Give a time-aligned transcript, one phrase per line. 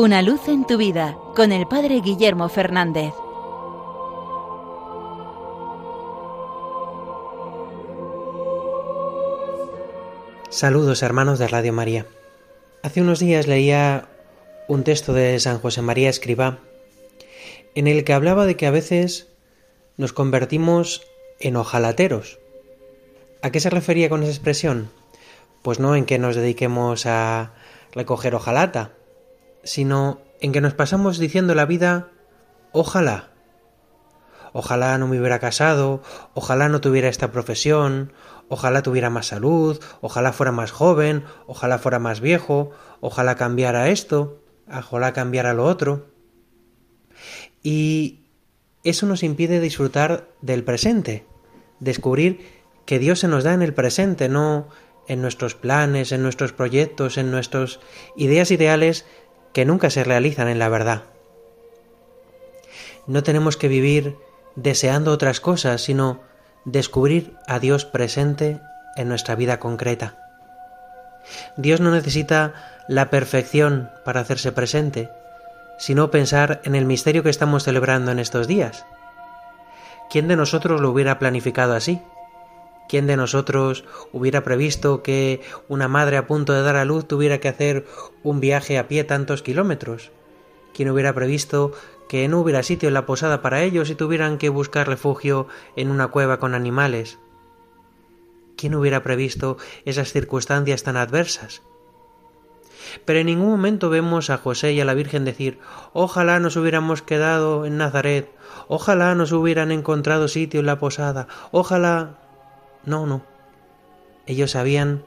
[0.00, 3.12] Una luz en tu vida con el Padre Guillermo Fernández.
[10.50, 12.06] Saludos hermanos de Radio María.
[12.84, 14.06] Hace unos días leía
[14.68, 16.60] un texto de San José María Escribá
[17.74, 19.26] en el que hablaba de que a veces
[19.96, 21.02] nos convertimos
[21.40, 22.38] en ojalateros.
[23.42, 24.92] ¿A qué se refería con esa expresión?
[25.62, 27.52] Pues no en que nos dediquemos a
[27.90, 28.92] recoger hojalata,
[29.64, 32.08] sino en que nos pasamos diciendo la vida
[32.72, 33.30] ojalá.
[34.52, 36.02] Ojalá no me hubiera casado,
[36.34, 38.12] ojalá no tuviera esta profesión,
[38.48, 44.42] ojalá tuviera más salud, ojalá fuera más joven, ojalá fuera más viejo, ojalá cambiara esto,
[44.72, 46.06] ojalá cambiara lo otro.
[47.62, 48.24] Y
[48.84, 51.26] eso nos impide disfrutar del presente,
[51.80, 54.68] descubrir que Dios se nos da en el presente, no
[55.08, 57.80] en nuestros planes, en nuestros proyectos, en nuestras
[58.16, 59.04] ideas ideales
[59.52, 61.02] que nunca se realizan en la verdad.
[63.06, 64.16] No tenemos que vivir
[64.54, 66.20] deseando otras cosas, sino
[66.64, 68.60] descubrir a Dios presente
[68.96, 70.16] en nuestra vida concreta.
[71.56, 72.54] Dios no necesita
[72.88, 75.10] la perfección para hacerse presente,
[75.78, 78.84] sino pensar en el misterio que estamos celebrando en estos días.
[80.10, 82.02] ¿Quién de nosotros lo hubiera planificado así?
[82.88, 87.38] ¿Quién de nosotros hubiera previsto que una madre a punto de dar a luz tuviera
[87.38, 87.86] que hacer
[88.22, 90.10] un viaje a pie tantos kilómetros?
[90.72, 91.72] ¿Quién hubiera previsto
[92.08, 95.90] que no hubiera sitio en la posada para ellos y tuvieran que buscar refugio en
[95.90, 97.18] una cueva con animales?
[98.56, 101.62] ¿Quién hubiera previsto esas circunstancias tan adversas?
[103.04, 105.58] Pero en ningún momento vemos a José y a la Virgen decir
[105.92, 108.32] Ojalá nos hubiéramos quedado en Nazaret,
[108.66, 112.27] ojalá nos hubieran encontrado sitio en la posada, ojalá.
[112.88, 113.22] No, no.
[114.26, 115.04] Ellos sabían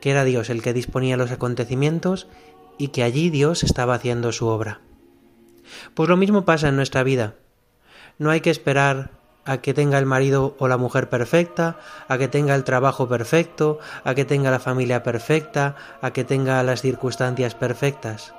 [0.00, 2.28] que era Dios el que disponía los acontecimientos
[2.78, 4.80] y que allí Dios estaba haciendo su obra.
[5.94, 7.34] Pues lo mismo pasa en nuestra vida.
[8.18, 9.10] No hay que esperar
[9.44, 13.80] a que tenga el marido o la mujer perfecta, a que tenga el trabajo perfecto,
[14.04, 18.32] a que tenga la familia perfecta, a que tenga las circunstancias perfectas.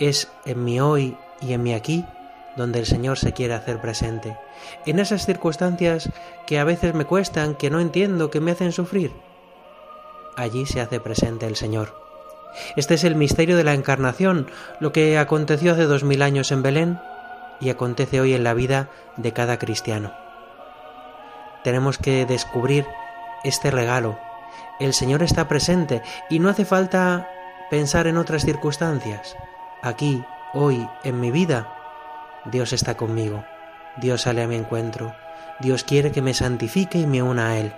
[0.00, 2.06] Es en mi hoy y en mi aquí
[2.56, 4.36] donde el Señor se quiere hacer presente.
[4.86, 6.10] En esas circunstancias
[6.46, 9.12] que a veces me cuestan, que no entiendo, que me hacen sufrir,
[10.36, 11.94] allí se hace presente el Señor.
[12.76, 14.50] Este es el misterio de la encarnación,
[14.80, 16.98] lo que aconteció hace dos mil años en Belén
[17.60, 20.12] y acontece hoy en la vida de cada cristiano.
[21.64, 22.86] Tenemos que descubrir
[23.44, 24.18] este regalo.
[24.80, 27.28] El Señor está presente y no hace falta
[27.70, 29.36] pensar en otras circunstancias.
[29.82, 30.24] Aquí,
[30.54, 31.75] hoy, en mi vida,
[32.50, 33.44] Dios está conmigo,
[33.96, 35.14] Dios sale a mi encuentro,
[35.60, 37.72] Dios quiere que me santifique y me una a Él.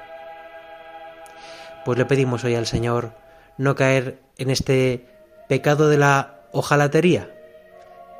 [1.84, 3.12] Pues le pedimos hoy al Señor
[3.56, 5.06] no caer en este
[5.48, 7.30] pecado de la ojalatería.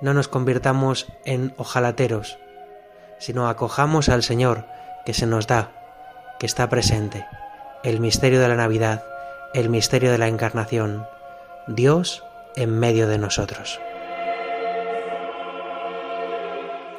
[0.00, 2.38] No nos convirtamos en ojalateros,
[3.18, 4.66] sino acojamos al Señor
[5.04, 5.72] que se nos da,
[6.38, 7.26] que está presente,
[7.84, 9.04] el misterio de la Navidad,
[9.54, 11.06] el misterio de la Encarnación,
[11.66, 12.24] Dios
[12.56, 13.80] en medio de nosotros.